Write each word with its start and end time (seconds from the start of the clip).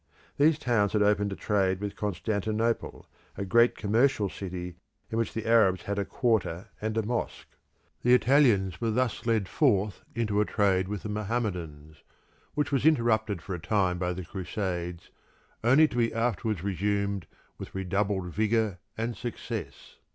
These 0.39 0.57
towns 0.57 0.93
had 0.93 1.03
opened 1.03 1.31
a 1.31 1.35
trade 1.35 1.79
with 1.79 1.95
Constantinople, 1.95 3.05
a 3.37 3.45
great 3.45 3.77
commercial 3.77 4.29
city 4.29 4.77
in 5.11 5.19
which 5.19 5.31
the 5.31 5.45
Arabs 5.45 5.83
had 5.83 5.99
a 5.99 6.05
quarter 6.05 6.69
and 6.81 6.97
a 6.97 7.03
mosque. 7.03 7.47
The 8.01 8.15
Italians 8.15 8.81
were 8.81 8.89
thus 8.89 9.27
led 9.27 9.47
forth 9.47 10.03
into 10.15 10.41
a 10.41 10.45
trade 10.45 10.87
with 10.87 11.03
the 11.03 11.09
Mohammedans, 11.09 12.01
which 12.55 12.71
was 12.71 12.83
interrupted 12.83 13.43
for 13.43 13.53
a 13.53 13.59
time 13.59 13.99
by 13.99 14.11
the 14.13 14.25
Crusades 14.25 15.11
only 15.63 15.87
to 15.89 15.97
be 15.97 16.11
afterwards 16.11 16.63
resumed 16.63 17.27
with 17.59 17.75
redoubled 17.75 18.33
vigour 18.33 18.79
and 18.97 19.15
success. 19.15 19.97